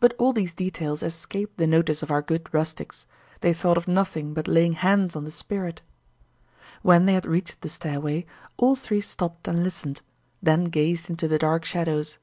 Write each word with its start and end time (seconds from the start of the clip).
But 0.00 0.12
all 0.18 0.34
these 0.34 0.52
details 0.52 1.02
escaped 1.02 1.56
the 1.56 1.66
notice 1.66 2.02
of 2.02 2.10
our 2.10 2.20
good 2.20 2.46
rustics; 2.52 3.06
they 3.40 3.54
thought 3.54 3.78
of 3.78 3.88
nothing 3.88 4.34
but 4.34 4.46
laying 4.46 4.74
hands 4.74 5.16
on 5.16 5.24
the 5.24 5.30
spirit. 5.30 5.80
When 6.82 7.06
they 7.06 7.14
had 7.14 7.24
reached 7.24 7.62
the 7.62 7.70
stairway, 7.70 8.26
all 8.58 8.76
three 8.76 9.00
stopped 9.00 9.48
and 9.48 9.64
listened, 9.64 10.02
then 10.42 10.64
gazed 10.64 11.08
into 11.08 11.26
the 11.26 11.38
dark 11.38 11.64
shadows. 11.64 12.18